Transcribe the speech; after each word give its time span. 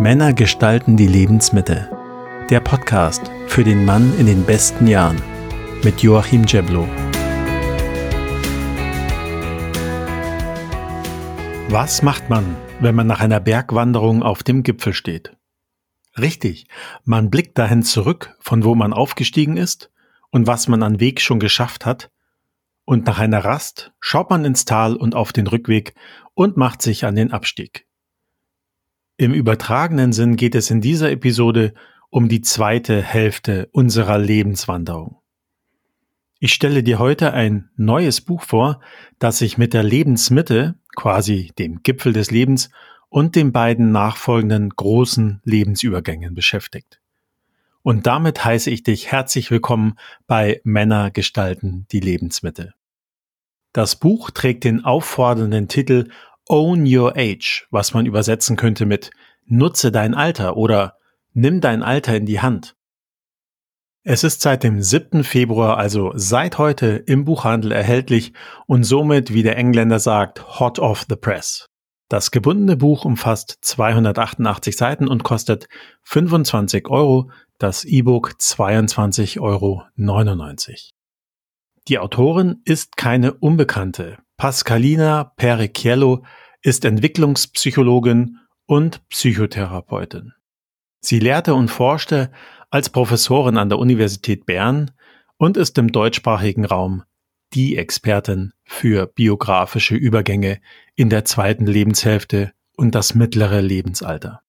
Männer 0.00 0.32
gestalten 0.32 0.96
die 0.96 1.08
Lebensmitte. 1.08 1.90
Der 2.50 2.60
Podcast 2.60 3.32
für 3.48 3.64
den 3.64 3.84
Mann 3.84 4.16
in 4.16 4.26
den 4.26 4.44
besten 4.44 4.86
Jahren 4.86 5.20
mit 5.82 6.04
Joachim 6.04 6.44
Jeblo. 6.44 6.86
Was 11.68 12.02
macht 12.02 12.30
man, 12.30 12.56
wenn 12.78 12.94
man 12.94 13.08
nach 13.08 13.18
einer 13.18 13.40
Bergwanderung 13.40 14.22
auf 14.22 14.44
dem 14.44 14.62
Gipfel 14.62 14.92
steht? 14.92 15.36
Richtig, 16.16 16.68
man 17.02 17.28
blickt 17.28 17.58
dahin 17.58 17.82
zurück, 17.82 18.36
von 18.38 18.62
wo 18.62 18.76
man 18.76 18.92
aufgestiegen 18.92 19.56
ist 19.56 19.90
und 20.30 20.46
was 20.46 20.68
man 20.68 20.84
an 20.84 21.00
Weg 21.00 21.20
schon 21.20 21.40
geschafft 21.40 21.84
hat, 21.84 22.12
und 22.84 23.04
nach 23.06 23.18
einer 23.18 23.44
Rast 23.44 23.92
schaut 23.98 24.30
man 24.30 24.44
ins 24.44 24.64
Tal 24.64 24.94
und 24.94 25.16
auf 25.16 25.32
den 25.32 25.48
Rückweg 25.48 25.94
und 26.34 26.56
macht 26.56 26.82
sich 26.82 27.04
an 27.04 27.16
den 27.16 27.32
Abstieg. 27.32 27.87
Im 29.20 29.34
übertragenen 29.34 30.12
Sinn 30.12 30.36
geht 30.36 30.54
es 30.54 30.70
in 30.70 30.80
dieser 30.80 31.10
Episode 31.10 31.74
um 32.08 32.28
die 32.28 32.40
zweite 32.40 33.02
Hälfte 33.02 33.68
unserer 33.72 34.16
Lebenswanderung. 34.16 35.20
Ich 36.38 36.54
stelle 36.54 36.84
dir 36.84 37.00
heute 37.00 37.32
ein 37.32 37.68
neues 37.74 38.20
Buch 38.20 38.42
vor, 38.42 38.80
das 39.18 39.38
sich 39.38 39.58
mit 39.58 39.74
der 39.74 39.82
Lebensmitte, 39.82 40.76
quasi 40.94 41.50
dem 41.58 41.82
Gipfel 41.82 42.12
des 42.12 42.30
Lebens, 42.30 42.70
und 43.08 43.34
den 43.34 43.50
beiden 43.50 43.90
nachfolgenden 43.90 44.70
großen 44.70 45.40
Lebensübergängen 45.42 46.36
beschäftigt. 46.36 47.00
Und 47.82 48.06
damit 48.06 48.44
heiße 48.44 48.70
ich 48.70 48.84
dich 48.84 49.10
herzlich 49.10 49.50
willkommen 49.50 49.94
bei 50.28 50.60
Männer 50.62 51.10
gestalten 51.10 51.86
die 51.90 52.00
Lebensmitte. 52.00 52.72
Das 53.72 53.96
Buch 53.96 54.30
trägt 54.30 54.62
den 54.62 54.84
auffordernden 54.84 55.66
Titel 55.66 56.08
Own 56.48 56.84
Your 56.86 57.16
Age, 57.16 57.66
was 57.70 57.94
man 57.94 58.06
übersetzen 58.06 58.56
könnte 58.56 58.86
mit 58.86 59.10
Nutze 59.46 59.92
dein 59.92 60.14
Alter 60.14 60.56
oder 60.56 60.96
Nimm 61.32 61.60
dein 61.60 61.82
Alter 61.82 62.16
in 62.16 62.26
die 62.26 62.40
Hand. 62.40 62.74
Es 64.02 64.24
ist 64.24 64.40
seit 64.40 64.64
dem 64.64 64.80
7. 64.80 65.22
Februar, 65.22 65.76
also 65.76 66.12
seit 66.14 66.56
heute, 66.58 67.02
im 67.06 67.24
Buchhandel 67.24 67.72
erhältlich 67.72 68.32
und 68.66 68.84
somit, 68.84 69.34
wie 69.34 69.42
der 69.42 69.56
Engländer 69.58 69.98
sagt, 69.98 70.58
hot 70.58 70.78
off 70.78 71.04
the 71.08 71.16
press. 71.16 71.66
Das 72.08 72.30
gebundene 72.30 72.76
Buch 72.76 73.04
umfasst 73.04 73.58
288 73.60 74.76
Seiten 74.76 75.08
und 75.08 75.24
kostet 75.24 75.68
25 76.04 76.88
Euro, 76.88 77.30
das 77.58 77.84
E-Book 77.84 78.36
22,99 78.40 79.40
Euro. 79.40 79.82
Die 81.88 81.98
Autorin 81.98 82.62
ist 82.64 82.96
keine 82.96 83.34
Unbekannte. 83.34 84.18
Pascalina 84.38 85.32
Pericchiello 85.36 86.24
ist 86.62 86.84
Entwicklungspsychologin 86.84 88.38
und 88.66 89.06
Psychotherapeutin. 89.08 90.32
Sie 91.00 91.18
lehrte 91.18 91.54
und 91.54 91.68
forschte 91.68 92.30
als 92.70 92.90
Professorin 92.90 93.56
an 93.56 93.68
der 93.68 93.78
Universität 93.78 94.46
Bern 94.46 94.90
und 95.36 95.56
ist 95.56 95.78
im 95.78 95.92
deutschsprachigen 95.92 96.64
Raum 96.64 97.04
die 97.54 97.76
Expertin 97.76 98.52
für 98.64 99.06
biografische 99.06 99.94
Übergänge 99.94 100.60
in 100.94 101.08
der 101.08 101.24
zweiten 101.24 101.66
Lebenshälfte 101.66 102.52
und 102.76 102.94
das 102.94 103.14
mittlere 103.14 103.60
Lebensalter. 103.60 104.42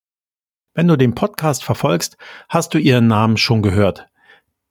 Wenn 0.74 0.88
du 0.88 0.98
den 0.98 1.16
Podcast 1.16 1.64
verfolgst, 1.64 2.18
hast 2.50 2.74
du 2.74 2.78
ihren 2.78 3.08
Namen 3.08 3.38
schon 3.38 3.62
gehört, 3.62 4.08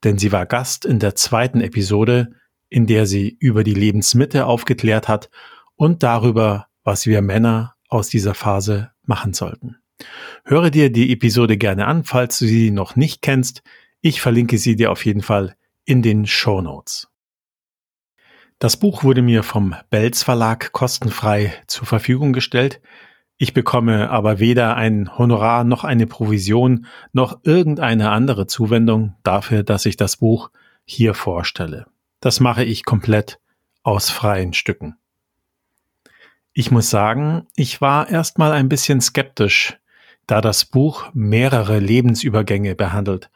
denn 0.05 0.19
sie 0.19 0.33
war 0.33 0.47
Gast 0.47 0.85
in 0.85 0.99
der 0.99 1.15
zweiten 1.15 1.61
Episode 1.61 2.33
in 2.69 2.87
der 2.87 3.07
sie 3.07 3.37
über 3.41 3.65
die 3.65 3.75
Lebensmitte 3.75 4.47
aufgeklärt 4.47 5.09
hat 5.09 5.31
und 5.77 6.03
darüber, 6.03 6.68
was 6.89 7.05
wir 7.05 7.21
Männer 7.21 7.75
aus 7.91 8.09
dieser 8.09 8.33
Phase 8.33 8.93
machen 9.03 9.35
sollten. 9.35 9.77
Höre 10.43 10.71
dir 10.71 10.91
die 10.91 11.13
Episode 11.13 11.59
gerne 11.59 11.87
an, 11.87 12.03
falls 12.03 12.39
du 12.39 12.47
sie 12.47 12.71
noch 12.71 12.97
nicht 12.97 13.21
kennst. 13.21 13.63
Ich 14.01 14.23
verlinke 14.23 14.57
sie 14.57 14.75
dir 14.75 14.91
auf 14.91 15.05
jeden 15.05 15.21
Fall 15.21 15.55
in 15.85 16.01
den 16.01 16.27
Show 16.27 16.63
Notes. 16.63 17.09
Das 18.59 18.79
Buch 18.79 19.05
wurde 19.05 19.21
mir 19.21 19.43
vom 19.43 19.75
Belz 19.91 20.23
Verlag 20.23 20.73
kostenfrei 20.73 21.53
zur 21.67 21.87
Verfügung 21.87 22.33
gestellt. 22.33 22.81
Ich 23.37 23.53
bekomme 23.53 24.09
aber 24.09 24.39
weder 24.39 24.75
ein 24.75 25.15
Honorar 25.19 25.65
noch 25.65 25.85
eine 25.85 26.07
Provision 26.07 26.87
noch 27.13 27.41
irgendeine 27.43 28.13
andere 28.13 28.47
Zuwendung 28.47 29.15
dafür, 29.25 29.63
dass 29.63 29.85
ich 29.85 29.99
das 29.99 30.17
Buch 30.17 30.51
hier 30.87 31.13
vorstelle. 31.13 31.85
Das 32.21 32.41
mache 32.41 32.65
ich 32.65 32.87
komplett 32.87 33.41
aus 33.83 34.09
freien 34.09 34.55
Stücken. 34.55 34.97
Ich 36.61 36.73
muss 36.73 36.91
sagen, 36.91 37.47
ich 37.55 37.81
war 37.81 38.11
erstmal 38.11 38.51
ein 38.51 38.69
bisschen 38.69 39.01
skeptisch, 39.01 39.79
da 40.27 40.41
das 40.41 40.65
Buch 40.65 41.09
mehrere 41.15 41.79
Lebensübergänge 41.79 42.75
behandelt, 42.75 43.31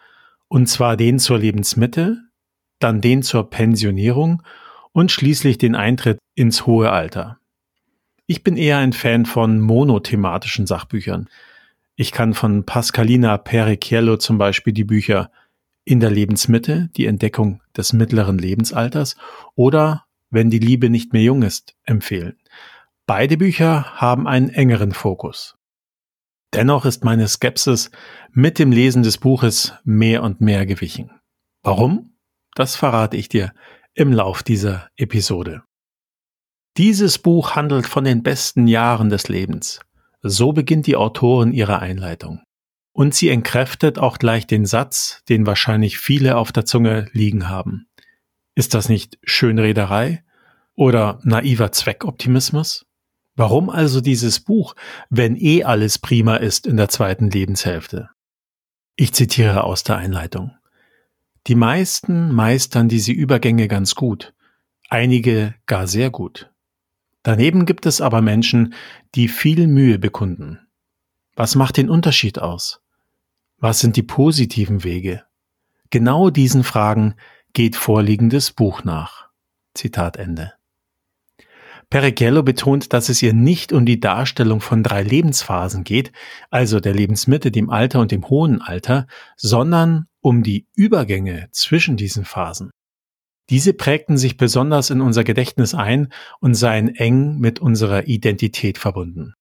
und 0.48 0.66
zwar 0.66 0.96
den 0.96 1.20
zur 1.20 1.38
Lebensmitte, 1.38 2.18
dann 2.80 3.00
den 3.00 3.22
zur 3.22 3.48
Pensionierung 3.48 4.42
und 4.90 5.12
schließlich 5.12 5.56
den 5.56 5.76
Eintritt 5.76 6.18
ins 6.34 6.66
hohe 6.66 6.90
Alter. 6.90 7.38
Ich 8.26 8.42
bin 8.42 8.56
eher 8.56 8.78
ein 8.78 8.92
Fan 8.92 9.24
von 9.24 9.60
monothematischen 9.60 10.66
Sachbüchern. 10.66 11.28
Ich 11.94 12.10
kann 12.10 12.34
von 12.34 12.66
Pascalina 12.66 13.38
Pericchiello 13.38 14.16
zum 14.16 14.36
Beispiel 14.36 14.72
die 14.72 14.82
Bücher 14.82 15.30
in 15.84 16.00
der 16.00 16.10
Lebensmitte, 16.10 16.90
die 16.96 17.06
Entdeckung 17.06 17.62
des 17.76 17.92
mittleren 17.92 18.38
Lebensalters 18.38 19.14
oder 19.54 20.06
Wenn 20.28 20.50
die 20.50 20.58
Liebe 20.58 20.90
nicht 20.90 21.12
mehr 21.12 21.22
jung 21.22 21.42
ist, 21.42 21.76
empfehlen. 21.84 22.34
Beide 23.06 23.36
Bücher 23.36 24.00
haben 24.00 24.28
einen 24.28 24.48
engeren 24.50 24.92
Fokus. 24.92 25.56
Dennoch 26.54 26.84
ist 26.84 27.04
meine 27.04 27.26
Skepsis 27.28 27.90
mit 28.30 28.58
dem 28.58 28.72
Lesen 28.72 29.02
des 29.02 29.18
Buches 29.18 29.72
mehr 29.84 30.22
und 30.22 30.40
mehr 30.40 30.66
gewichen. 30.66 31.10
Warum? 31.62 32.16
Das 32.54 32.76
verrate 32.76 33.16
ich 33.16 33.28
dir 33.28 33.52
im 33.94 34.12
Lauf 34.12 34.42
dieser 34.42 34.88
Episode. 34.96 35.62
Dieses 36.76 37.18
Buch 37.18 37.56
handelt 37.56 37.86
von 37.86 38.04
den 38.04 38.22
besten 38.22 38.66
Jahren 38.66 39.10
des 39.10 39.28
Lebens. 39.28 39.80
So 40.22 40.52
beginnt 40.52 40.86
die 40.86 40.96
Autorin 40.96 41.52
ihre 41.52 41.80
Einleitung. 41.80 42.40
Und 42.92 43.14
sie 43.14 43.30
entkräftet 43.30 43.98
auch 43.98 44.18
gleich 44.18 44.46
den 44.46 44.66
Satz, 44.66 45.22
den 45.28 45.46
wahrscheinlich 45.46 45.98
viele 45.98 46.36
auf 46.36 46.52
der 46.52 46.66
Zunge 46.66 47.08
liegen 47.12 47.48
haben. 47.48 47.86
Ist 48.54 48.74
das 48.74 48.88
nicht 48.88 49.18
Schönrederei 49.24 50.22
oder 50.74 51.18
naiver 51.24 51.72
Zweckoptimismus? 51.72 52.86
Warum 53.34 53.70
also 53.70 54.00
dieses 54.00 54.40
Buch, 54.40 54.74
wenn 55.08 55.36
eh 55.36 55.64
alles 55.64 55.98
prima 55.98 56.36
ist 56.36 56.66
in 56.66 56.76
der 56.76 56.88
zweiten 56.88 57.30
Lebenshälfte? 57.30 58.10
Ich 58.96 59.14
zitiere 59.14 59.64
aus 59.64 59.84
der 59.84 59.96
Einleitung. 59.96 60.52
Die 61.46 61.54
meisten 61.54 62.30
meistern 62.30 62.88
diese 62.88 63.12
Übergänge 63.12 63.68
ganz 63.68 63.94
gut, 63.94 64.34
einige 64.90 65.54
gar 65.66 65.86
sehr 65.86 66.10
gut. 66.10 66.50
Daneben 67.22 67.66
gibt 67.66 67.86
es 67.86 68.00
aber 68.00 68.20
Menschen, 68.20 68.74
die 69.14 69.28
viel 69.28 69.66
Mühe 69.66 69.98
bekunden. 69.98 70.60
Was 71.34 71.54
macht 71.54 71.78
den 71.78 71.88
Unterschied 71.88 72.38
aus? 72.38 72.82
Was 73.58 73.80
sind 73.80 73.96
die 73.96 74.02
positiven 74.02 74.84
Wege? 74.84 75.24
Genau 75.90 76.30
diesen 76.30 76.64
Fragen 76.64 77.14
geht 77.52 77.76
vorliegendes 77.76 78.52
Buch 78.52 78.84
nach. 78.84 79.28
Zitat 79.74 80.16
Ende. 80.16 80.52
Perichello 81.92 82.42
betont, 82.42 82.94
dass 82.94 83.10
es 83.10 83.20
ihr 83.20 83.34
nicht 83.34 83.70
um 83.70 83.84
die 83.84 84.00
Darstellung 84.00 84.62
von 84.62 84.82
drei 84.82 85.02
Lebensphasen 85.02 85.84
geht, 85.84 86.10
also 86.48 86.80
der 86.80 86.94
Lebensmitte, 86.94 87.50
dem 87.50 87.68
Alter 87.68 88.00
und 88.00 88.12
dem 88.12 88.30
hohen 88.30 88.62
Alter, 88.62 89.06
sondern 89.36 90.06
um 90.22 90.42
die 90.42 90.66
Übergänge 90.74 91.48
zwischen 91.50 91.98
diesen 91.98 92.24
Phasen. 92.24 92.70
Diese 93.50 93.74
prägten 93.74 94.16
sich 94.16 94.38
besonders 94.38 94.88
in 94.88 95.02
unser 95.02 95.22
Gedächtnis 95.22 95.74
ein 95.74 96.08
und 96.40 96.54
seien 96.54 96.88
eng 96.96 97.36
mit 97.40 97.58
unserer 97.58 98.08
Identität 98.08 98.78
verbunden. 98.78 99.34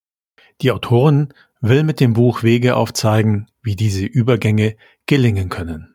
Die 0.60 0.72
Autorin 0.72 1.32
will 1.62 1.84
mit 1.84 2.00
dem 2.00 2.12
Buch 2.12 2.42
Wege 2.42 2.76
aufzeigen, 2.76 3.46
wie 3.62 3.76
diese 3.76 4.04
Übergänge 4.04 4.76
gelingen 5.06 5.48
können. 5.48 5.94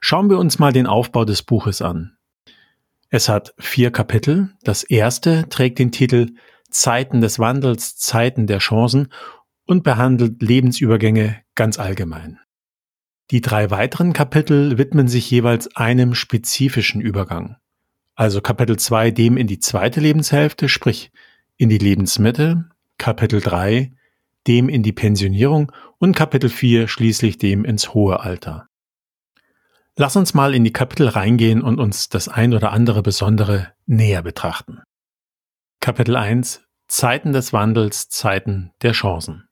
Schauen 0.00 0.30
wir 0.30 0.38
uns 0.38 0.60
mal 0.60 0.72
den 0.72 0.86
Aufbau 0.86 1.24
des 1.24 1.42
Buches 1.42 1.82
an. 1.82 2.15
Es 3.08 3.28
hat 3.28 3.54
vier 3.58 3.90
Kapitel. 3.90 4.50
Das 4.62 4.82
erste 4.82 5.48
trägt 5.48 5.78
den 5.78 5.92
Titel 5.92 6.34
Zeiten 6.70 7.20
des 7.20 7.38
Wandels, 7.38 7.96
Zeiten 7.96 8.46
der 8.46 8.58
Chancen 8.58 9.12
und 9.64 9.84
behandelt 9.84 10.42
Lebensübergänge 10.42 11.42
ganz 11.54 11.78
allgemein. 11.78 12.38
Die 13.30 13.40
drei 13.40 13.70
weiteren 13.70 14.12
Kapitel 14.12 14.78
widmen 14.78 15.08
sich 15.08 15.30
jeweils 15.30 15.74
einem 15.76 16.14
spezifischen 16.14 17.00
Übergang. 17.00 17.56
Also 18.14 18.40
Kapitel 18.40 18.78
2 18.78 19.10
dem 19.10 19.36
in 19.36 19.46
die 19.46 19.58
zweite 19.58 20.00
Lebenshälfte, 20.00 20.68
sprich 20.68 21.10
in 21.56 21.68
die 21.68 21.78
Lebensmitte, 21.78 22.68
Kapitel 22.98 23.40
3 23.40 23.92
dem 24.46 24.68
in 24.68 24.82
die 24.82 24.92
Pensionierung 24.92 25.72
und 25.98 26.14
Kapitel 26.14 26.48
4 26.48 26.88
schließlich 26.88 27.38
dem 27.38 27.64
ins 27.64 27.94
hohe 27.94 28.20
Alter. 28.20 28.65
Lass 29.98 30.14
uns 30.14 30.34
mal 30.34 30.54
in 30.54 30.62
die 30.62 30.74
Kapitel 30.74 31.08
reingehen 31.08 31.62
und 31.62 31.80
uns 31.80 32.10
das 32.10 32.28
ein 32.28 32.52
oder 32.52 32.70
andere 32.72 33.02
Besondere 33.02 33.72
näher 33.86 34.22
betrachten. 34.22 34.82
Kapitel 35.80 36.16
1 36.16 36.62
Zeiten 36.86 37.32
des 37.32 37.54
Wandels, 37.54 38.10
Zeiten 38.10 38.72
der 38.82 38.92
Chancen. 38.92 39.48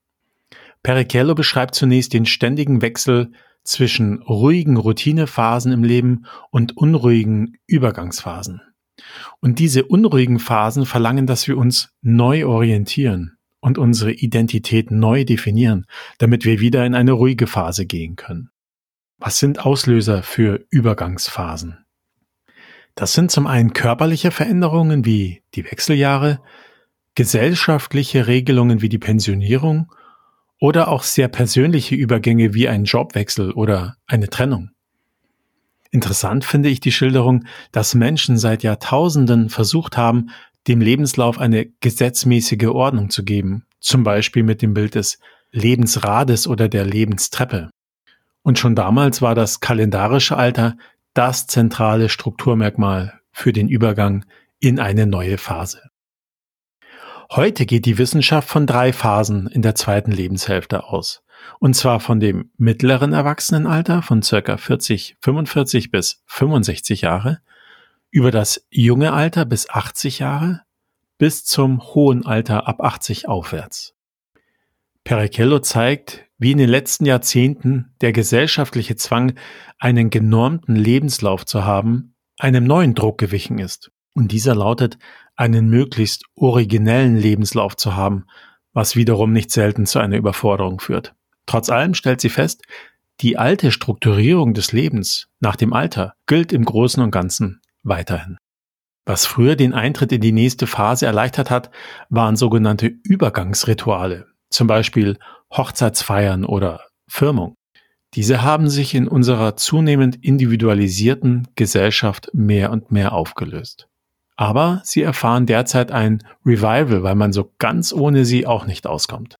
Perichello 0.82 1.35
beschreibt 1.35 1.75
zunächst 1.75 2.12
den 2.12 2.26
ständigen 2.26 2.82
Wechsel 2.82 3.32
zwischen 3.64 4.23
ruhigen 4.23 4.76
Routinephasen 4.76 5.73
im 5.73 5.82
Leben 5.82 6.26
und 6.50 6.76
unruhigen 6.76 7.56
Übergangsphasen. 7.67 8.61
Und 9.41 9.58
diese 9.58 9.85
unruhigen 9.85 10.38
Phasen 10.38 10.85
verlangen, 10.85 11.26
dass 11.26 11.49
wir 11.49 11.56
uns 11.56 11.88
neu 12.02 12.46
orientieren 12.46 13.38
und 13.61 13.79
unsere 13.79 14.12
Identität 14.12 14.91
neu 14.91 15.25
definieren, 15.25 15.87
damit 16.19 16.44
wir 16.44 16.61
wieder 16.61 16.85
in 16.85 16.94
eine 16.94 17.12
ruhige 17.12 17.46
Phase 17.46 17.87
gehen 17.87 18.17
können. 18.17 18.50
Was 19.26 19.38
sind 19.38 19.65
Auslöser 19.65 20.23
für 20.23 20.67
Übergangsphasen? 20.69 21.79
Das 22.94 23.15
sind 23.15 23.31
zum 23.31 23.47
einen 23.47 23.73
körperliche 23.73 24.31
Veränderungen 24.31 25.06
wie 25.06 25.43
die 25.55 25.65
Wechseljahre, 25.65 26.43
gesellschaftliche 27.15 28.26
Regelungen 28.26 28.82
wie 28.82 28.91
die 28.91 28.99
Pensionierung 28.99 29.91
oder 30.61 30.88
auch 30.88 31.05
sehr 31.05 31.29
persönliche 31.29 31.94
Übergänge 31.94 32.53
wie 32.53 32.69
ein 32.69 32.85
Jobwechsel 32.85 33.53
oder 33.53 33.97
eine 34.06 34.29
Trennung. 34.29 34.73
Interessant 35.91 36.44
finde 36.44 36.69
ich 36.69 36.81
die 36.81 36.93
Schilderung, 36.93 37.47
dass 37.73 37.94
Menschen 37.94 38.37
seit 38.37 38.62
Jahrtausenden 38.62 39.49
versucht 39.49 39.97
haben, 39.97 40.29
dem 40.69 40.82
Lebenslauf 40.82 41.38
eine 41.38 41.65
gesetzmäßige 41.81 42.67
Ordnung 42.67 43.09
zu 43.09 43.25
geben, 43.25 43.65
zum 43.81 44.05
Beispiel 44.05 44.43
mit 44.43 44.61
dem 44.61 44.75
Bild 44.75 44.97
des 44.97 45.19
Lebensrades 45.50 46.47
oder 46.47 46.69
der 46.69 46.85
Lebenstreppe. 46.85 47.70
Und 48.44 48.58
schon 48.58 48.76
damals 48.76 49.23
war 49.23 49.35
das 49.35 49.61
kalendarische 49.61 50.37
Alter 50.37 50.76
das 51.14 51.46
zentrale 51.46 52.08
Strukturmerkmal 52.08 53.20
für 53.32 53.52
den 53.52 53.69
Übergang 53.69 54.26
in 54.61 54.79
eine 54.79 55.06
neue 55.06 55.38
Phase. 55.38 55.81
Heute 57.31 57.64
geht 57.64 57.87
die 57.87 57.96
Wissenschaft 57.96 58.49
von 58.49 58.67
drei 58.67 58.93
Phasen 58.93 59.46
in 59.46 59.62
der 59.62 59.75
zweiten 59.75 60.12
Lebenshälfte 60.12 60.85
aus. 60.85 61.23
Und 61.58 61.75
zwar 61.75 62.00
von 62.00 62.20
dem 62.20 62.50
mittleren 62.58 63.12
Erwachsenenalter 63.12 64.02
von 64.02 64.23
circa 64.23 64.58
40, 64.58 65.17
45 65.20 65.91
bis 65.91 66.23
65 66.26 67.00
Jahre, 67.00 67.41
über 68.11 68.31
das 68.31 68.67
junge 68.70 69.12
Alter 69.14 69.46
bis 69.46 69.69
80 69.70 70.19
Jahre, 70.19 70.61
bis 71.17 71.44
zum 71.44 71.82
hohen 71.82 72.26
Alter 72.26 72.69
ab 72.69 72.82
80 72.82 73.26
aufwärts. 73.26 73.94
Perichello 75.02 75.61
zeigt, 75.61 76.24
wie 76.39 76.53
in 76.53 76.59
den 76.59 76.69
letzten 76.69 77.07
Jahrzehnten 77.07 77.95
der 78.01 78.13
gesellschaftliche 78.13 78.97
Zwang, 78.97 79.35
einen 79.79 80.11
genormten 80.11 80.77
Lebenslauf 80.77 81.47
zu 81.47 81.65
haben, 81.65 82.15
einem 82.39 82.65
neuen 82.65 82.95
Druck 82.95 83.19
gewichen 83.19 83.59
ist. 83.59 83.93
Und 84.15 84.33
dieser 84.33 84.55
lautet, 84.55 84.99
einen 85.37 85.69
möglichst 85.69 86.25
originellen 86.37 87.17
Lebenslauf 87.17 87.77
zu 87.77 87.97
haben, 87.97 88.27
was 88.73 88.97
wiederum 88.97 89.33
nicht 89.33 89.51
selten 89.51 89.87
zu 89.87 89.99
einer 89.99 90.17
Überforderung 90.17 90.81
führt. 90.81 91.15
Trotz 91.47 91.71
allem 91.71 91.95
stellt 91.95 92.21
sie 92.21 92.29
fest, 92.29 92.63
die 93.21 93.39
alte 93.39 93.71
Strukturierung 93.71 94.55
des 94.55 94.73
Lebens 94.73 95.29
nach 95.41 95.57
dem 95.57 95.73
Alter 95.73 96.15
gilt 96.27 96.53
im 96.53 96.65
Großen 96.65 97.03
und 97.03 97.11
Ganzen 97.11 97.61
weiterhin. 97.83 98.39
Was 99.07 99.27
früher 99.27 99.55
den 99.55 99.75
Eintritt 99.75 100.13
in 100.13 100.21
die 100.21 100.33
nächste 100.33 100.67
Phase 100.67 101.07
erleichtert 101.07 101.51
hat, 101.51 101.71
waren 102.09 102.37
sogenannte 102.37 102.87
Übergangsrituale, 102.87 104.27
zum 104.51 104.67
Beispiel 104.67 105.19
Hochzeitsfeiern 105.56 106.45
oder 106.45 106.81
Firmung. 107.09 107.55
Diese 108.15 108.43
haben 108.43 108.69
sich 108.69 108.95
in 108.95 109.09
unserer 109.09 109.56
zunehmend 109.56 110.17
individualisierten 110.25 111.49
Gesellschaft 111.56 112.31
mehr 112.33 112.71
und 112.71 112.93
mehr 112.93 113.12
aufgelöst. 113.12 113.89
Aber 114.37 114.81
sie 114.85 115.03
erfahren 115.03 115.47
derzeit 115.47 115.91
ein 115.93 116.23
Revival, 116.45 117.03
weil 117.03 117.15
man 117.15 117.33
so 117.33 117.53
ganz 117.59 117.93
ohne 117.93 118.25
sie 118.25 118.47
auch 118.47 118.67
nicht 118.67 118.87
auskommt. 118.87 119.37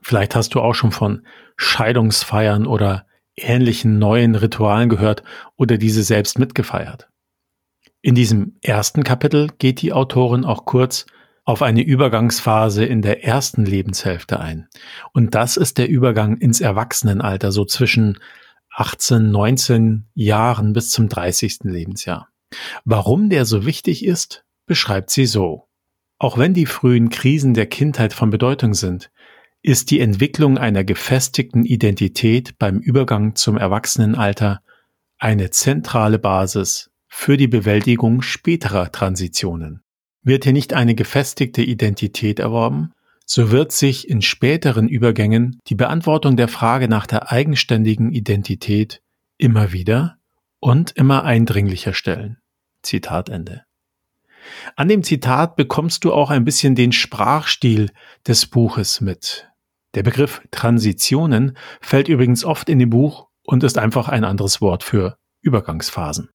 Vielleicht 0.00 0.34
hast 0.34 0.54
du 0.54 0.60
auch 0.60 0.74
schon 0.74 0.92
von 0.92 1.26
Scheidungsfeiern 1.56 2.66
oder 2.66 3.06
ähnlichen 3.36 3.98
neuen 3.98 4.34
Ritualen 4.34 4.88
gehört 4.88 5.22
oder 5.56 5.78
diese 5.78 6.02
selbst 6.02 6.38
mitgefeiert. 6.38 7.08
In 8.02 8.16
diesem 8.16 8.56
ersten 8.62 9.04
Kapitel 9.04 9.48
geht 9.58 9.80
die 9.80 9.92
Autorin 9.92 10.44
auch 10.44 10.64
kurz 10.64 11.06
auf 11.44 11.62
eine 11.62 11.82
Übergangsphase 11.82 12.84
in 12.84 13.02
der 13.02 13.24
ersten 13.24 13.64
Lebenshälfte 13.64 14.38
ein. 14.38 14.68
Und 15.12 15.34
das 15.34 15.56
ist 15.56 15.78
der 15.78 15.88
Übergang 15.88 16.36
ins 16.36 16.60
Erwachsenenalter, 16.60 17.50
so 17.50 17.64
zwischen 17.64 18.18
18, 18.74 19.30
19 19.30 20.06
Jahren 20.14 20.72
bis 20.72 20.90
zum 20.90 21.08
30. 21.08 21.60
Lebensjahr. 21.64 22.28
Warum 22.84 23.28
der 23.28 23.44
so 23.44 23.66
wichtig 23.66 24.04
ist, 24.04 24.44
beschreibt 24.66 25.10
sie 25.10 25.26
so. 25.26 25.68
Auch 26.18 26.38
wenn 26.38 26.54
die 26.54 26.66
frühen 26.66 27.10
Krisen 27.10 27.54
der 27.54 27.66
Kindheit 27.66 28.12
von 28.12 28.30
Bedeutung 28.30 28.74
sind, 28.74 29.10
ist 29.62 29.90
die 29.90 30.00
Entwicklung 30.00 30.58
einer 30.58 30.84
gefestigten 30.84 31.64
Identität 31.64 32.58
beim 32.58 32.78
Übergang 32.78 33.34
zum 33.34 33.56
Erwachsenenalter 33.56 34.60
eine 35.18 35.50
zentrale 35.50 36.18
Basis 36.18 36.90
für 37.08 37.36
die 37.36 37.48
Bewältigung 37.48 38.22
späterer 38.22 38.90
Transitionen. 38.90 39.82
Wird 40.22 40.44
hier 40.44 40.52
nicht 40.52 40.72
eine 40.72 40.94
gefestigte 40.94 41.62
Identität 41.62 42.38
erworben, 42.38 42.92
so 43.26 43.50
wird 43.50 43.72
sich 43.72 44.08
in 44.08 44.22
späteren 44.22 44.88
Übergängen 44.88 45.58
die 45.68 45.74
Beantwortung 45.74 46.36
der 46.36 46.48
Frage 46.48 46.88
nach 46.88 47.06
der 47.06 47.32
eigenständigen 47.32 48.12
Identität 48.12 49.02
immer 49.38 49.72
wieder 49.72 50.18
und 50.60 50.92
immer 50.92 51.24
eindringlicher 51.24 51.94
stellen. 51.94 52.38
Zitat 52.82 53.28
Ende. 53.28 53.64
An 54.76 54.88
dem 54.88 55.02
Zitat 55.02 55.56
bekommst 55.56 56.04
du 56.04 56.12
auch 56.12 56.30
ein 56.30 56.44
bisschen 56.44 56.74
den 56.74 56.92
Sprachstil 56.92 57.90
des 58.26 58.46
Buches 58.46 59.00
mit. 59.00 59.48
Der 59.94 60.02
Begriff 60.02 60.42
Transitionen 60.50 61.56
fällt 61.80 62.08
übrigens 62.08 62.44
oft 62.44 62.68
in 62.68 62.78
dem 62.78 62.90
Buch 62.90 63.28
und 63.44 63.62
ist 63.62 63.78
einfach 63.78 64.08
ein 64.08 64.24
anderes 64.24 64.60
Wort 64.60 64.82
für 64.82 65.16
Übergangsphasen. 65.42 66.30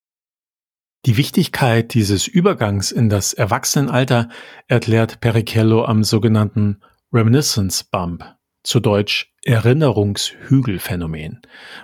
Die 1.07 1.15
Wichtigkeit 1.15 1.93
dieses 1.93 2.27
Übergangs 2.27 2.91
in 2.91 3.07
das 3.07 3.31
Erwachsenenalter 3.31 4.27
erklärt 4.67 5.21
Perichello 5.21 5.85
am 5.85 6.03
sogenannten 6.03 6.81
Reminiscence 7.13 7.85
Bump, 7.85 8.25
zu 8.61 8.81
Deutsch 8.81 9.33
Erinnerungshügelphänomen, 9.45 11.39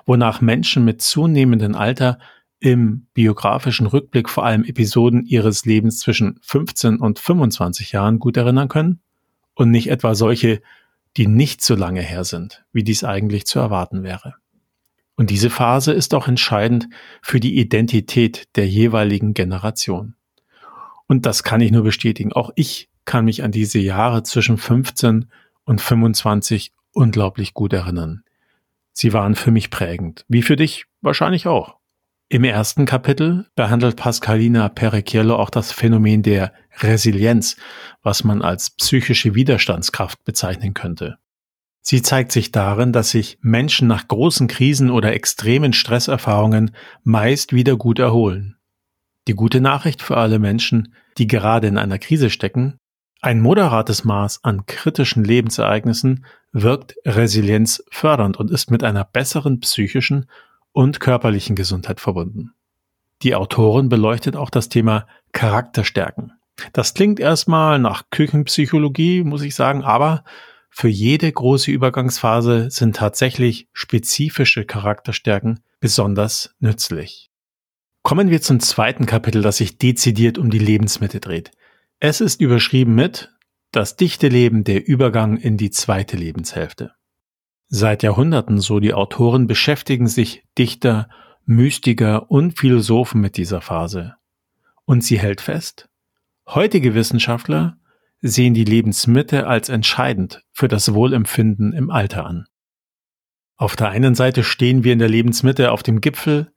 wonach 0.06 0.42
Menschen 0.42 0.84
mit 0.84 1.02
zunehmendem 1.02 1.74
Alter 1.74 2.20
im 2.60 3.08
biografischen 3.14 3.88
Rückblick 3.88 4.28
vor 4.28 4.44
allem 4.44 4.66
Episoden 4.66 5.26
ihres 5.26 5.64
Lebens 5.64 6.00
zwischen 6.00 6.38
15 6.42 6.98
und 6.98 7.18
25 7.18 7.94
Jahren 7.94 8.20
gut 8.20 8.36
erinnern 8.36 8.68
können 8.68 9.00
und 9.54 9.72
nicht 9.72 9.90
etwa 9.90 10.16
solche, 10.16 10.62
die 11.16 11.28
nicht 11.28 11.62
so 11.62 11.76
lange 11.76 12.02
her 12.02 12.26
sind, 12.26 12.66
wie 12.74 12.84
dies 12.84 13.06
eigentlich 13.06 13.46
zu 13.46 13.60
erwarten 13.60 14.04
wäre. 14.04 14.34
Und 15.16 15.30
diese 15.30 15.50
Phase 15.50 15.94
ist 15.94 16.14
auch 16.14 16.28
entscheidend 16.28 16.88
für 17.22 17.40
die 17.40 17.60
Identität 17.60 18.48
der 18.56 18.68
jeweiligen 18.68 19.34
Generation. 19.34 20.16
Und 21.08 21.26
das 21.26 21.44
kann 21.44 21.62
ich 21.62 21.72
nur 21.72 21.84
bestätigen. 21.84 22.34
Auch 22.34 22.52
ich 22.56 22.90
kann 23.06 23.26
mich 23.26 23.44
an 23.44 23.52
diese 23.52 23.80
Jahre 23.80 24.24
zwischen 24.24 24.58
15 24.58 25.30
und 25.66 25.82
25 25.82 26.72
unglaublich 26.94 27.54
gut 27.54 27.74
erinnern. 27.74 28.24
Sie 28.92 29.14
waren 29.14 29.36
für 29.36 29.52
mich 29.52 29.70
prägend, 29.70 30.26
wie 30.28 30.42
für 30.42 30.56
dich 30.56 30.86
wahrscheinlich 31.02 31.48
auch. 31.48 31.78
Im 32.30 32.44
ersten 32.44 32.86
Kapitel 32.86 33.46
behandelt 33.56 33.96
Pascalina 33.96 34.70
Perecchiello 34.70 35.36
auch 35.36 35.50
das 35.50 35.72
Phänomen 35.72 36.24
der 36.24 36.54
Resilienz, 36.80 37.58
was 38.02 38.24
man 38.24 38.42
als 38.42 38.72
psychische 38.72 39.36
Widerstandskraft 39.36 40.24
bezeichnen 40.24 40.74
könnte. 40.74 41.18
Sie 41.86 42.02
zeigt 42.02 42.32
sich 42.32 42.52
darin, 42.54 42.94
dass 42.94 43.10
sich 43.10 43.38
Menschen 43.42 43.90
nach 43.90 44.08
großen 44.08 44.48
Krisen 44.48 44.90
oder 44.90 45.14
extremen 45.14 45.74
Stresserfahrungen 45.74 46.72
meist 47.04 47.52
wieder 47.52 47.76
gut 47.76 48.00
erholen. 48.00 48.56
Die 49.28 49.36
gute 49.36 49.60
Nachricht 49.60 50.02
für 50.02 50.16
alle 50.16 50.40
Menschen, 50.40 50.96
die 51.18 51.28
gerade 51.28 51.68
in 51.68 51.78
einer 51.78 52.00
Krise 52.00 52.30
stecken, 52.30 52.78
ein 53.22 53.42
moderates 53.42 54.06
Maß 54.06 54.44
an 54.44 54.66
kritischen 54.66 55.26
Lebensereignissen 55.26 56.26
wirkt 56.54 56.96
Resilienz 57.06 57.84
fördernd 57.92 58.38
und 58.38 58.50
ist 58.50 58.72
mit 58.72 58.84
einer 58.84 59.04
besseren 59.04 59.60
psychischen 59.60 60.30
und 60.72 61.02
körperlichen 61.02 61.56
Gesundheit 61.56 62.00
verbunden. 62.00 62.54
Die 63.22 63.36
Autorin 63.36 63.90
beleuchtet 63.90 64.36
auch 64.36 64.50
das 64.50 64.70
Thema 64.70 65.06
Charakterstärken. 65.34 66.34
Das 66.72 66.94
klingt 66.94 67.20
erstmal 67.20 67.80
nach 67.80 68.04
Küchenpsychologie, 68.10 69.24
muss 69.24 69.42
ich 69.42 69.56
sagen, 69.56 69.84
aber 69.84 70.24
für 70.76 70.88
jede 70.88 71.32
große 71.32 71.70
Übergangsphase 71.70 72.72
sind 72.72 72.96
tatsächlich 72.96 73.68
spezifische 73.74 74.66
Charakterstärken 74.66 75.60
besonders 75.80 76.56
nützlich. 76.60 77.30
Kommen 78.02 78.32
wir 78.32 78.42
zum 78.42 78.60
zweiten 78.60 79.06
Kapitel, 79.06 79.44
das 79.44 79.58
sich 79.58 79.78
dezidiert 79.78 80.40
um 80.40 80.50
die 80.50 80.58
Lebensmitte 80.58 81.20
dreht. 81.20 81.52
Es 82.00 82.22
ist 82.22 82.42
überschrieben 82.42 82.96
mit 82.96 83.32
Das 83.72 83.98
dichte 83.98 84.30
Leben 84.30 84.64
der 84.64 84.88
Übergang 84.88 85.38
in 85.38 85.58
die 85.58 85.70
zweite 85.70 86.18
Lebenshälfte. 86.18 86.94
Seit 87.68 88.02
Jahrhunderten, 88.02 88.60
so 88.60 88.80
die 88.80 88.96
Autoren, 88.96 89.46
beschäftigen 89.46 90.08
sich 90.08 90.44
Dichter, 90.58 91.08
Mystiker 91.46 92.32
und 92.32 92.58
Philosophen 92.58 93.22
mit 93.22 93.38
dieser 93.38 93.62
Phase. 93.62 94.16
Und 94.86 95.04
sie 95.04 95.20
hält 95.20 95.40
fest, 95.40 95.88
heutige 96.48 96.96
Wissenschaftler 96.96 97.78
sehen 98.24 98.54
die 98.54 98.64
Lebensmitte 98.64 99.48
als 99.48 99.68
entscheidend 99.68 100.44
für 100.54 100.70
das 100.70 100.94
Wohlempfinden 100.94 101.74
im 101.74 101.92
Alter 101.92 102.26
an. 102.26 102.46
Auf 103.58 103.76
der 103.76 103.90
einen 103.90 104.16
Seite 104.16 104.44
stehen 104.44 104.84
wir 104.84 104.94
in 104.94 105.00
der 105.00 105.10
Lebensmitte 105.10 105.72
auf 105.72 105.84
dem 105.84 106.02
Gipfel, 106.02 106.52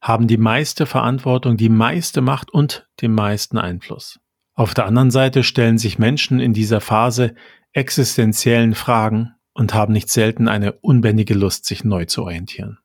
haben 0.00 0.26
die 0.26 0.38
meiste 0.38 0.86
Verantwortung, 0.86 1.56
die 1.56 1.68
meiste 1.68 2.22
Macht 2.22 2.50
und 2.50 2.88
den 3.02 3.12
meisten 3.12 3.58
Einfluss. 3.58 4.18
Auf 4.54 4.74
der 4.74 4.86
anderen 4.86 5.10
Seite 5.10 5.44
stellen 5.44 5.78
sich 5.78 5.98
Menschen 5.98 6.40
in 6.40 6.54
dieser 6.54 6.80
Phase 6.80 7.34
existenziellen 7.72 8.74
Fragen 8.74 9.34
und 9.52 9.74
haben 9.74 9.92
nicht 9.92 10.10
selten 10.10 10.48
eine 10.48 10.72
unbändige 10.72 11.34
Lust, 11.34 11.66
sich 11.66 11.84
neu 11.84 12.06
zu 12.06 12.22
orientieren. 12.22 12.78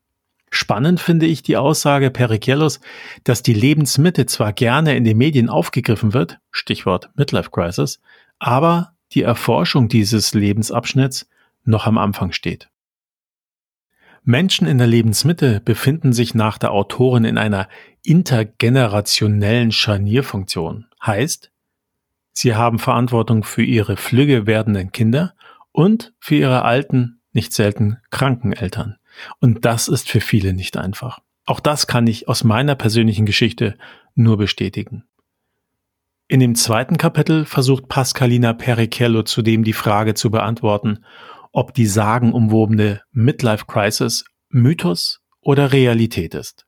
Spannend 0.50 1.00
finde 1.00 1.26
ich 1.26 1.42
die 1.42 1.56
Aussage 1.56 2.10
Perichellos, 2.10 2.80
dass 3.24 3.42
die 3.42 3.54
Lebensmitte 3.54 4.26
zwar 4.26 4.52
gerne 4.52 4.96
in 4.96 5.04
den 5.04 5.18
Medien 5.18 5.48
aufgegriffen 5.48 6.14
wird, 6.14 6.38
Stichwort 6.50 7.10
Midlife 7.14 7.50
Crisis, 7.50 8.00
aber 8.38 8.92
die 9.12 9.22
Erforschung 9.22 9.88
dieses 9.88 10.34
Lebensabschnitts 10.34 11.28
noch 11.64 11.86
am 11.86 11.98
Anfang 11.98 12.32
steht. 12.32 12.68
Menschen 14.22 14.66
in 14.66 14.78
der 14.78 14.86
Lebensmitte 14.86 15.60
befinden 15.60 16.12
sich 16.12 16.34
nach 16.34 16.58
der 16.58 16.72
Autorin 16.72 17.24
in 17.24 17.38
einer 17.38 17.68
intergenerationellen 18.02 19.72
Scharnierfunktion. 19.72 20.86
Heißt, 21.04 21.50
sie 22.32 22.54
haben 22.54 22.78
Verantwortung 22.78 23.42
für 23.42 23.62
ihre 23.62 23.96
flügge 23.96 24.46
werdenden 24.46 24.92
Kinder 24.92 25.34
und 25.72 26.12
für 26.18 26.34
ihre 26.34 26.62
alten, 26.62 27.20
nicht 27.32 27.52
selten 27.52 27.98
kranken 28.10 28.52
Eltern. 28.52 28.96
Und 29.40 29.64
das 29.64 29.88
ist 29.88 30.08
für 30.08 30.20
viele 30.20 30.52
nicht 30.52 30.76
einfach. 30.76 31.20
Auch 31.46 31.60
das 31.60 31.86
kann 31.86 32.06
ich 32.06 32.28
aus 32.28 32.44
meiner 32.44 32.74
persönlichen 32.74 33.26
Geschichte 33.26 33.76
nur 34.14 34.36
bestätigen. 34.36 35.04
In 36.26 36.40
dem 36.40 36.54
zweiten 36.54 36.98
Kapitel 36.98 37.46
versucht 37.46 37.88
Pascalina 37.88 38.52
Perichello 38.52 39.22
zudem 39.22 39.64
die 39.64 39.72
Frage 39.72 40.12
zu 40.12 40.30
beantworten, 40.30 41.04
ob 41.52 41.72
die 41.72 41.86
sagenumwobene 41.86 43.00
Midlife 43.12 43.64
Crisis 43.66 44.26
Mythos 44.50 45.20
oder 45.40 45.72
Realität 45.72 46.34
ist. 46.34 46.66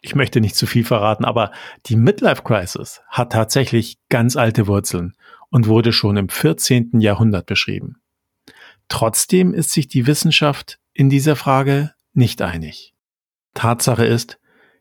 Ich 0.00 0.14
möchte 0.14 0.40
nicht 0.40 0.56
zu 0.56 0.66
viel 0.66 0.84
verraten, 0.84 1.24
aber 1.24 1.50
die 1.86 1.96
Midlife 1.96 2.42
Crisis 2.42 3.00
hat 3.08 3.32
tatsächlich 3.32 3.96
ganz 4.10 4.36
alte 4.36 4.66
Wurzeln 4.66 5.14
und 5.50 5.66
wurde 5.66 5.92
schon 5.92 6.18
im 6.18 6.28
14. 6.28 7.00
Jahrhundert 7.00 7.46
beschrieben. 7.46 7.96
Trotzdem 8.88 9.54
ist 9.54 9.70
sich 9.70 9.88
die 9.88 10.06
Wissenschaft 10.06 10.78
in 10.98 11.08
dieser 11.10 11.36
Frage 11.36 11.92
nicht 12.12 12.42
einig. 12.42 12.92
Tatsache 13.54 14.04
ist, 14.04 14.40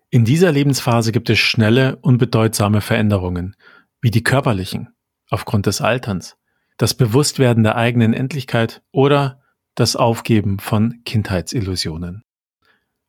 in 0.09 0.25
dieser 0.25 0.51
Lebensphase 0.51 1.11
gibt 1.11 1.29
es 1.29 1.37
schnelle 1.37 1.97
und 1.97 2.17
bedeutsame 2.17 2.81
Veränderungen, 2.81 3.55
wie 4.01 4.09
die 4.09 4.23
körperlichen, 4.23 4.95
aufgrund 5.29 5.67
des 5.67 5.79
Alterns, 5.79 6.35
das 6.77 6.95
Bewusstwerden 6.95 7.63
der 7.63 7.75
eigenen 7.75 8.15
Endlichkeit 8.15 8.81
oder 8.91 9.43
das 9.75 9.95
Aufgeben 9.95 10.57
von 10.57 11.03
Kindheitsillusionen. 11.05 12.23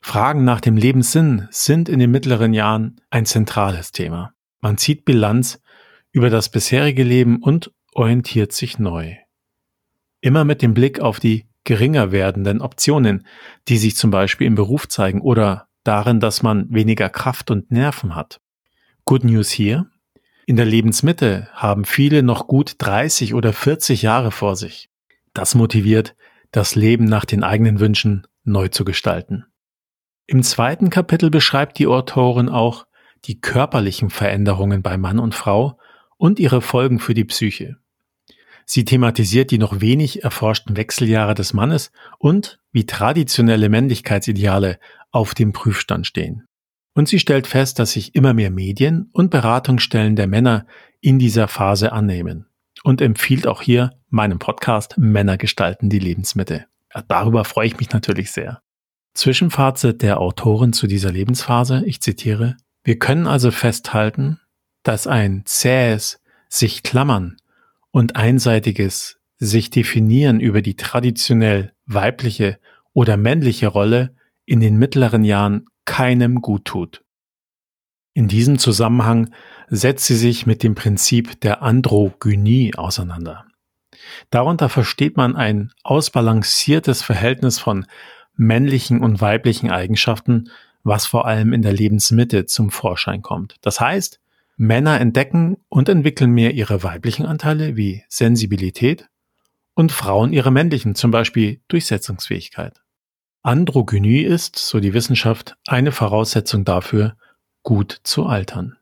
Fragen 0.03 0.45
nach 0.45 0.61
dem 0.61 0.77
Lebenssinn 0.77 1.49
sind 1.51 1.89
in 1.89 2.01
den 2.01 2.11
mittleren 2.11 2.53
Jahren 2.53 3.01
ein 3.09 3.25
zentrales 3.25 3.91
Thema. 3.91 4.35
Man 4.61 4.77
zieht 4.77 5.07
Bilanz 5.07 5.63
über 6.13 6.29
das 6.29 6.51
bisherige 6.51 7.05
Leben 7.05 7.39
und 7.39 7.73
orientiert 7.95 8.53
sich 8.53 8.79
neu. 8.79 9.17
Immer 10.21 10.45
mit 10.45 10.61
dem 10.61 10.75
Blick 10.75 11.01
auf 11.01 11.21
die 11.21 11.48
geringer 11.69 12.13
werdenden 12.13 12.63
Optionen, 12.63 13.27
die 13.69 13.77
sich 13.77 13.95
zum 13.95 14.11
Beispiel 14.11 14.47
im 14.47 14.55
Beruf 14.55 14.89
zeigen 14.89 15.21
oder 15.21 15.69
darin, 15.85 16.19
dass 16.19 16.43
man 16.43 16.67
weniger 16.73 17.11
Kraft 17.11 17.51
und 17.51 17.71
Nerven 17.71 18.17
hat. 18.17 18.41
Good 19.05 19.25
News 19.25 19.51
hier. 19.51 19.85
In 20.47 20.57
der 20.57 20.65
Lebensmitte 20.65 21.49
haben 21.53 21.85
viele 21.85 22.23
noch 22.23 22.47
gut 22.47 22.77
30 22.79 23.35
oder 23.35 23.53
40 23.53 24.01
Jahre 24.01 24.31
vor 24.31 24.57
sich. 24.57 24.89
Das 25.35 25.55
motiviert, 25.55 26.17
das 26.53 26.75
Leben 26.75 27.05
nach 27.05 27.27
den 27.27 27.45
eigenen 27.45 27.81
Wünschen 27.81 28.27
neu 28.45 28.69
zu 28.69 28.87
gestalten. 28.87 29.45
Im 30.27 30.43
zweiten 30.43 30.89
Kapitel 30.89 31.29
beschreibt 31.29 31.79
die 31.79 31.87
Autorin 31.87 32.49
auch 32.49 32.87
die 33.27 33.43
körperlichen 33.43 34.09
Veränderungen 34.09 34.81
bei 34.81 34.97
Mann 34.97 35.19
und 35.19 35.35
Frau 35.35 35.79
und 36.17 36.39
ihre 36.39 36.63
Folgen 36.63 36.99
für 36.99 37.13
die 37.13 37.27
Psyche. 37.27 37.77
Sie 38.71 38.85
thematisiert 38.85 39.51
die 39.51 39.57
noch 39.57 39.81
wenig 39.81 40.25
erforschten 40.25 40.77
Wechseljahre 40.77 41.35
des 41.35 41.55
Mannes 41.55 41.91
und 42.19 42.61
wie 42.71 42.85
traditionelle 42.85 43.71
Männlichkeitsideale 43.71 44.79
auf 45.11 45.33
dem 45.33 45.55
Prüfstand 45.55 46.07
stehen. 46.07 46.45
Und 46.93 47.09
sie 47.09 47.19
stellt 47.19 47.47
fest, 47.47 47.79
dass 47.79 47.93
sich 47.93 48.15
immer 48.15 48.35
mehr 48.35 48.51
Medien 48.51 49.09
und 49.13 49.31
Beratungsstellen 49.31 50.17
der 50.17 50.27
Männer 50.27 50.67
in 51.01 51.19
dieser 51.19 51.49
Phase 51.49 51.93
annehmen 51.93 52.45
und 52.85 53.01
empfiehlt 53.01 53.47
auch 53.47 53.63
hier 53.63 53.93
meinem 54.11 54.39
Podcast 54.39 54.99
Männer 54.99 55.39
gestalten 55.39 55.89
die 55.89 55.99
Lebensmitte. 55.99 56.67
Darüber 57.09 57.47
freue 57.47 57.69
ich 57.69 57.79
mich 57.79 57.91
natürlich 57.93 58.33
sehr. 58.33 58.61
Zwischenfazit 59.15 60.03
der 60.03 60.21
Autorin 60.21 60.75
zu 60.75 60.87
dieser 60.87 61.11
Lebensphase, 61.11 61.85
ich 61.87 62.03
zitiere, 62.03 62.59
wir 62.85 62.99
können 62.99 63.27
also 63.27 63.51
festhalten, 63.51 64.41
dass 64.83 65.07
ein 65.07 65.47
zähes 65.47 66.21
sich 66.51 66.83
klammern 66.83 67.39
und 67.91 68.17
einseitiges 68.17 69.19
sich 69.39 69.71
definieren 69.71 70.41
über 70.41 70.63
die 70.63 70.77
traditionell 70.77 71.73
weibliche 71.87 72.59
oder 72.93 73.17
männliche 73.17 73.69
Rolle 73.69 74.15
in 74.45 74.61
den 74.61 74.77
mittleren 74.77 75.25
Jahren 75.25 75.67
keinem 75.85 76.41
gut 76.41 76.65
tut. 76.65 77.05
In 78.15 78.27
diesem 78.27 78.59
Zusammenhang 78.59 79.33
setzt 79.69 80.07
sie 80.07 80.17
sich 80.17 80.45
mit 80.45 80.63
dem 80.63 80.75
Prinzip 80.75 81.41
der 81.41 81.63
Androgynie 81.63 82.75
auseinander. 82.75 83.47
Darunter 84.31 84.69
versteht 84.69 85.17
man 85.17 85.37
ein 85.37 85.73
ausbalanciertes 85.85 87.03
Verhältnis 87.03 87.59
von 87.59 87.87
männlichen 88.35 89.03
und 89.03 89.21
weiblichen 89.21 89.71
Eigenschaften, 89.71 90.51
was 90.83 91.07
vor 91.07 91.27
allem 91.27 91.53
in 91.53 91.63
der 91.63 91.73
Lebensmitte 91.73 92.47
zum 92.47 92.71
Vorschein 92.71 93.23
kommt. 93.23 93.57
Das 93.63 93.81
heißt, 93.81 94.21
Männer 94.59 95.01
entdecken 95.01 95.57
und 95.69 95.89
entwickeln 95.89 96.33
mehr 96.33 96.53
ihre 96.53 96.83
weiblichen 96.83 97.25
Anteile 97.27 97.77
wie 97.77 98.03
Sensibilität 98.09 99.09
und 99.75 99.93
Frauen 99.93 100.33
ihre 100.33 100.51
männlichen, 100.51 100.97
zum 100.97 101.13
Beispiel 101.13 101.63
Durchsetzungsfähigkeit. 101.69 102.81
Androgynie 103.43 104.23
ist, 104.23 104.57
so 104.57 104.81
die 104.81 104.95
Wissenschaft, 104.95 105.57
eine 105.69 105.93
Voraussetzung 105.93 106.65
dafür, 106.65 107.17
gut 107.63 108.01
zu 108.03 108.27
altern. 108.27 108.77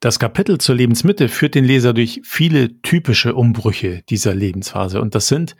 Das 0.00 0.18
Kapitel 0.18 0.58
zur 0.58 0.74
Lebensmitte 0.74 1.28
führt 1.30 1.54
den 1.54 1.64
Leser 1.64 1.94
durch 1.94 2.20
viele 2.22 2.82
typische 2.82 3.34
Umbrüche 3.34 4.02
dieser 4.10 4.34
Lebensphase 4.34 5.00
und 5.00 5.14
das 5.14 5.28
sind 5.28 5.56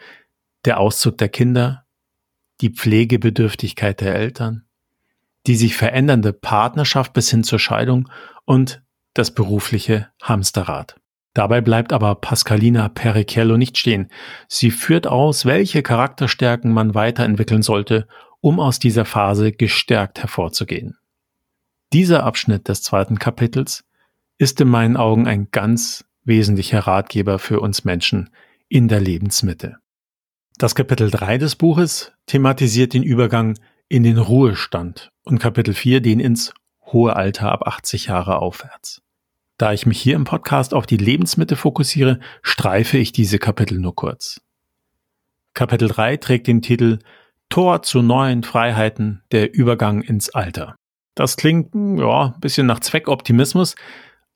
der 0.66 0.78
Auszug 0.78 1.16
der 1.16 1.30
Kinder, 1.30 1.86
die 2.60 2.70
Pflegebedürftigkeit 2.70 4.02
der 4.02 4.16
Eltern, 4.16 4.66
die 5.46 5.56
sich 5.56 5.76
verändernde 5.76 6.32
Partnerschaft 6.32 7.12
bis 7.12 7.30
hin 7.30 7.44
zur 7.44 7.58
Scheidung 7.58 8.08
und 8.44 8.82
das 9.14 9.32
berufliche 9.32 10.08
Hamsterrad. 10.22 10.96
Dabei 11.34 11.60
bleibt 11.60 11.92
aber 11.92 12.16
Pascalina 12.16 12.88
Perichello 12.88 13.56
nicht 13.56 13.78
stehen. 13.78 14.08
Sie 14.48 14.70
führt 14.70 15.06
aus, 15.06 15.44
welche 15.44 15.82
Charakterstärken 15.82 16.72
man 16.72 16.94
weiterentwickeln 16.94 17.62
sollte, 17.62 18.08
um 18.40 18.58
aus 18.58 18.78
dieser 18.78 19.04
Phase 19.04 19.52
gestärkt 19.52 20.20
hervorzugehen. 20.20 20.96
Dieser 21.92 22.24
Abschnitt 22.24 22.68
des 22.68 22.82
zweiten 22.82 23.18
Kapitels 23.18 23.84
ist 24.38 24.60
in 24.60 24.68
meinen 24.68 24.96
Augen 24.96 25.26
ein 25.26 25.48
ganz 25.50 26.04
wesentlicher 26.24 26.80
Ratgeber 26.80 27.38
für 27.38 27.60
uns 27.60 27.84
Menschen 27.84 28.30
in 28.68 28.88
der 28.88 29.00
Lebensmitte. 29.00 29.76
Das 30.56 30.74
Kapitel 30.74 31.10
3 31.10 31.38
des 31.38 31.56
Buches 31.56 32.12
thematisiert 32.26 32.92
den 32.92 33.02
Übergang 33.02 33.58
in 33.90 34.04
den 34.04 34.18
Ruhestand 34.18 35.10
und 35.24 35.40
Kapitel 35.40 35.74
4 35.74 36.00
den 36.00 36.20
ins 36.20 36.54
hohe 36.80 37.16
Alter 37.16 37.50
ab 37.50 37.66
80 37.66 38.06
Jahre 38.06 38.38
aufwärts. 38.38 39.02
Da 39.58 39.72
ich 39.72 39.84
mich 39.84 40.00
hier 40.00 40.14
im 40.14 40.24
Podcast 40.24 40.72
auf 40.72 40.86
die 40.86 40.96
Lebensmitte 40.96 41.56
fokussiere, 41.56 42.20
streife 42.40 42.98
ich 42.98 43.10
diese 43.10 43.40
Kapitel 43.40 43.78
nur 43.78 43.96
kurz. 43.96 44.40
Kapitel 45.54 45.88
3 45.88 46.18
trägt 46.18 46.46
den 46.46 46.62
Titel 46.62 47.00
Tor 47.48 47.82
zu 47.82 48.00
neuen 48.00 48.44
Freiheiten, 48.44 49.24
der 49.32 49.52
Übergang 49.52 50.02
ins 50.02 50.30
Alter. 50.30 50.76
Das 51.16 51.36
klingt, 51.36 51.74
ja, 51.74 52.32
ein 52.34 52.40
bisschen 52.40 52.68
nach 52.68 52.78
Zweckoptimismus, 52.78 53.74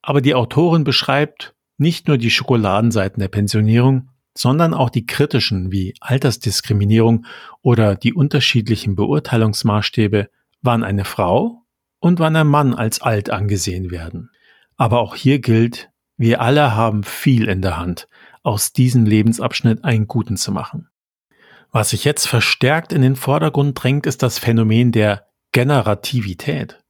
aber 0.02 0.20
die 0.20 0.34
Autorin 0.34 0.82
beschreibt 0.82 1.54
nicht 1.78 2.08
nur 2.08 2.18
die 2.18 2.30
Schokoladenseiten 2.30 3.20
der 3.20 3.28
Pensionierung, 3.28 4.10
sondern 4.36 4.74
auch 4.74 4.90
die 4.90 5.06
kritischen 5.06 5.70
wie 5.72 5.94
Altersdiskriminierung 6.00 7.26
oder 7.62 7.94
die 7.94 8.12
unterschiedlichen 8.12 8.96
Beurteilungsmaßstäbe, 8.96 10.28
wann 10.62 10.82
eine 10.82 11.04
Frau 11.04 11.62
und 12.00 12.18
wann 12.18 12.36
ein 12.36 12.46
Mann 12.46 12.74
als 12.74 13.00
alt 13.00 13.30
angesehen 13.30 13.90
werden. 13.90 14.30
Aber 14.76 15.00
auch 15.00 15.14
hier 15.14 15.38
gilt, 15.38 15.90
wir 16.16 16.40
alle 16.40 16.74
haben 16.74 17.04
viel 17.04 17.48
in 17.48 17.62
der 17.62 17.76
Hand, 17.76 18.08
aus 18.42 18.72
diesem 18.72 19.06
Lebensabschnitt 19.06 19.84
einen 19.84 20.06
guten 20.06 20.36
zu 20.36 20.52
machen. 20.52 20.88
Was 21.70 21.90
sich 21.90 22.04
jetzt 22.04 22.26
verstärkt 22.26 22.92
in 22.92 23.02
den 23.02 23.16
Vordergrund 23.16 23.82
drängt, 23.82 24.06
ist 24.06 24.22
das 24.22 24.38
Phänomen 24.38 24.92
der 24.92 25.26
Generativität. 25.52 26.80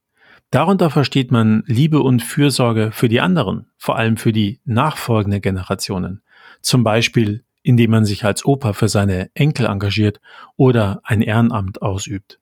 Darunter 0.50 0.90
versteht 0.90 1.30
man 1.30 1.62
Liebe 1.66 2.00
und 2.00 2.22
Fürsorge 2.22 2.90
für 2.92 3.08
die 3.08 3.20
anderen, 3.20 3.70
vor 3.76 3.96
allem 3.96 4.16
für 4.16 4.32
die 4.32 4.60
nachfolgenden 4.64 5.40
Generationen 5.40 6.23
zum 6.64 6.84
Beispiel 6.84 7.44
indem 7.64 7.90
man 7.90 8.04
sich 8.04 8.24
als 8.24 8.44
Opa 8.44 8.74
für 8.74 8.88
seine 8.88 9.30
Enkel 9.34 9.66
engagiert 9.66 10.20
oder 10.56 11.00
ein 11.02 11.22
Ehrenamt 11.22 11.82
ausübt. 11.82 12.38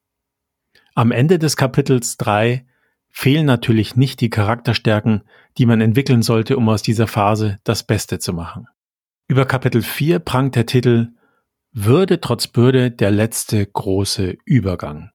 Am 0.95 1.13
Ende 1.13 1.39
des 1.39 1.57
Kapitels 1.57 2.17
3 2.19 2.67
fehlen 3.09 3.47
natürlich 3.47 3.97
nicht 3.97 4.21
die 4.21 4.31
Charakterstärken, 4.31 5.23
die 5.57 5.65
man 5.65 5.81
entwickeln 5.81 6.23
sollte, 6.23 6.57
um 6.57 6.69
aus 6.69 6.83
dieser 6.83 7.07
Phase 7.07 7.61
das 7.63 7.85
Beste 7.85 8.19
zu 8.19 8.33
machen. 8.33 8.67
Über 9.29 9.47
Kapitel 9.47 9.81
4 9.81 10.19
prangt 10.19 10.57
der 10.57 10.67
Titel 10.67 11.13
Würde 11.73 12.21
trotz 12.21 12.49
Bürde 12.49 12.91
der 12.91 13.13
letzte 13.13 13.65
große 13.65 14.37
Übergang. 14.45 15.13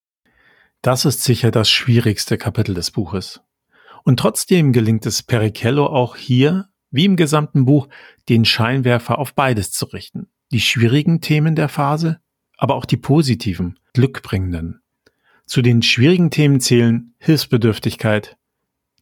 Das 0.81 1.03
ist 1.03 1.21
sicher 1.23 1.51
das 1.51 1.69
schwierigste 1.69 2.37
Kapitel 2.37 2.73
des 2.73 2.91
Buches. 2.91 3.41
Und 4.03 4.19
trotzdem 4.19 4.71
gelingt 4.71 5.05
es 5.05 5.21
Perichello 5.21 5.85
auch 5.87 6.15
hier, 6.15 6.69
wie 6.91 7.05
im 7.05 7.15
gesamten 7.15 7.65
Buch, 7.65 7.87
den 8.29 8.45
Scheinwerfer 8.45 9.19
auf 9.19 9.33
beides 9.33 9.71
zu 9.71 9.85
richten. 9.85 10.29
Die 10.51 10.61
schwierigen 10.61 11.21
Themen 11.21 11.55
der 11.55 11.69
Phase, 11.69 12.19
aber 12.57 12.75
auch 12.75 12.85
die 12.85 12.97
positiven, 12.97 13.79
glückbringenden. 13.93 14.81
Zu 15.45 15.61
den 15.61 15.81
schwierigen 15.81 16.31
Themen 16.31 16.59
zählen 16.59 17.13
Hilfsbedürftigkeit, 17.19 18.37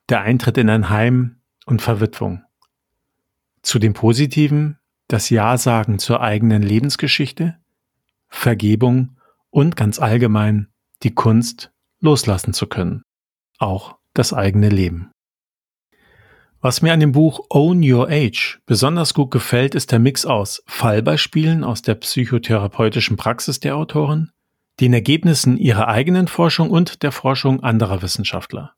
der 0.09 0.21
Eintritt 0.21 0.57
in 0.57 0.69
ein 0.69 0.89
Heim 0.89 1.37
und 1.65 1.81
Verwitwung. 1.81 2.43
Zu 3.61 3.79
den 3.79 3.93
positiven 3.93 4.77
das 5.07 5.29
Ja-Sagen 5.29 5.99
zur 5.99 6.21
eigenen 6.21 6.63
Lebensgeschichte, 6.63 7.57
Vergebung 8.27 9.17
und 9.49 9.75
ganz 9.75 9.99
allgemein 9.99 10.69
die 11.03 11.13
Kunst 11.13 11.71
loslassen 11.99 12.53
zu 12.53 12.67
können, 12.67 13.03
auch 13.59 13.97
das 14.13 14.33
eigene 14.33 14.69
Leben. 14.69 15.11
Was 16.65 16.81
mir 16.81 16.93
an 16.93 16.99
dem 16.99 17.11
Buch 17.11 17.41
Own 17.51 17.83
Your 17.83 18.07
Age 18.09 18.59
besonders 18.65 19.13
gut 19.13 19.29
gefällt, 19.29 19.75
ist 19.75 19.91
der 19.91 19.99
Mix 19.99 20.25
aus 20.25 20.63
Fallbeispielen 20.65 21.63
aus 21.63 21.83
der 21.83 21.93
psychotherapeutischen 21.93 23.17
Praxis 23.17 23.59
der 23.59 23.75
Autorin, 23.75 24.31
den 24.79 24.91
Ergebnissen 24.91 25.57
ihrer 25.57 25.89
eigenen 25.89 26.27
Forschung 26.27 26.71
und 26.71 27.03
der 27.03 27.11
Forschung 27.11 27.61
anderer 27.61 28.01
Wissenschaftler. 28.01 28.73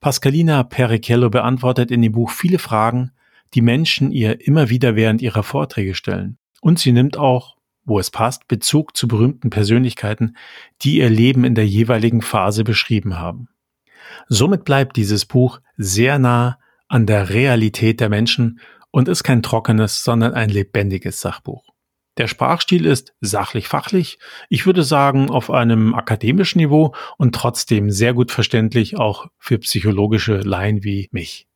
Pascalina 0.00 0.64
Perichello 0.64 1.30
beantwortet 1.30 1.92
in 1.92 2.02
dem 2.02 2.10
Buch 2.10 2.30
viele 2.30 2.58
Fragen, 2.58 3.12
die 3.54 3.62
Menschen 3.62 4.10
ihr 4.10 4.44
immer 4.44 4.68
wieder 4.68 4.96
während 4.96 5.22
ihrer 5.22 5.44
Vorträge 5.44 5.94
stellen. 5.94 6.36
Und 6.62 6.80
sie 6.80 6.90
nimmt 6.90 7.16
auch, 7.16 7.58
wo 7.84 8.00
es 8.00 8.10
passt, 8.10 8.48
Bezug 8.48 8.96
zu 8.96 9.06
berühmten 9.06 9.50
Persönlichkeiten, 9.50 10.36
die 10.80 10.96
ihr 10.96 11.10
Leben 11.10 11.44
in 11.44 11.54
der 11.54 11.68
jeweiligen 11.68 12.22
Phase 12.22 12.64
beschrieben 12.64 13.20
haben. 13.20 13.50
Somit 14.26 14.64
bleibt 14.64 14.96
dieses 14.96 15.26
Buch 15.26 15.60
sehr 15.76 16.18
nah 16.18 16.58
an 16.92 17.06
der 17.06 17.30
Realität 17.30 18.00
der 18.00 18.10
Menschen 18.10 18.60
und 18.90 19.08
ist 19.08 19.22
kein 19.22 19.42
trockenes, 19.42 20.04
sondern 20.04 20.34
ein 20.34 20.50
lebendiges 20.50 21.22
Sachbuch. 21.22 21.64
Der 22.18 22.26
Sprachstil 22.28 22.84
ist 22.84 23.14
sachlich-fachlich, 23.22 24.18
ich 24.50 24.66
würde 24.66 24.82
sagen 24.82 25.30
auf 25.30 25.50
einem 25.50 25.94
akademischen 25.94 26.58
Niveau 26.58 26.94
und 27.16 27.34
trotzdem 27.34 27.90
sehr 27.90 28.12
gut 28.12 28.30
verständlich 28.30 28.98
auch 28.98 29.28
für 29.38 29.58
psychologische 29.58 30.40
Laien 30.40 30.84
wie 30.84 31.08
mich. 31.12 31.46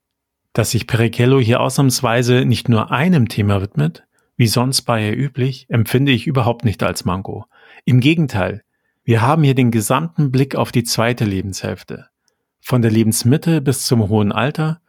Dass 0.54 0.70
sich 0.70 0.86
Perichello 0.86 1.38
hier 1.38 1.60
ausnahmsweise 1.60 2.46
nicht 2.46 2.70
nur 2.70 2.90
einem 2.90 3.28
Thema 3.28 3.60
widmet, 3.60 4.04
wie 4.38 4.46
sonst 4.46 4.82
bei 4.82 5.06
ihr 5.06 5.14
üblich, 5.14 5.66
empfinde 5.68 6.12
ich 6.12 6.26
überhaupt 6.26 6.64
nicht 6.64 6.82
als 6.82 7.04
Manko. 7.04 7.44
Im 7.84 8.00
Gegenteil, 8.00 8.62
wir 9.04 9.20
haben 9.20 9.42
hier 9.42 9.54
den 9.54 9.70
gesamten 9.70 10.30
Blick 10.32 10.54
auf 10.54 10.72
die 10.72 10.84
zweite 10.84 11.26
Lebenshälfte, 11.26 12.06
von 12.62 12.80
der 12.80 12.90
Lebensmitte 12.90 13.60
bis 13.60 13.82
zum 13.82 14.08
hohen 14.08 14.32
Alter 14.32 14.80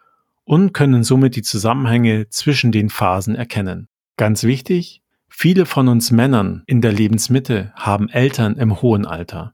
und 0.48 0.72
können 0.74 1.04
somit 1.04 1.36
die 1.36 1.42
Zusammenhänge 1.42 2.30
zwischen 2.30 2.72
den 2.72 2.90
Phasen 2.90 3.36
erkennen. 3.36 3.90
Ganz 4.16 4.44
wichtig, 4.44 5.02
viele 5.28 5.66
von 5.66 5.90
uns 5.90 6.10
Männern 6.10 6.64
in 6.68 6.80
der 6.80 6.94
Lebensmitte 6.94 7.74
haben 7.76 8.08
Eltern 8.08 8.56
im 8.56 8.82
hohen 8.82 9.06
Alter. 9.06 9.52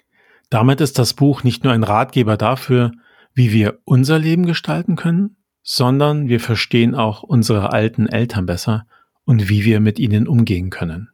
Damit 0.52 0.82
ist 0.82 1.00
das 1.00 1.16
Buch 1.16 1.44
nicht 1.44 1.64
nur 1.64 1.74
ein 1.74 1.84
Ratgeber 1.84 2.38
dafür, 2.38 2.92
wie 3.34 3.52
wir 3.52 3.80
unser 3.86 4.20
Leben 4.20 4.46
gestalten 4.46 4.96
können, 4.96 5.38
sondern 5.64 6.28
wir 6.28 6.40
verstehen 6.40 6.94
auch 6.94 7.24
unsere 7.24 7.74
alten 7.74 8.06
Eltern 8.06 8.46
besser 8.46 8.86
und 9.26 9.50
wie 9.50 9.66
wir 9.66 9.80
mit 9.80 9.98
ihnen 9.98 10.28
umgehen 10.28 10.70
können. 10.70 11.10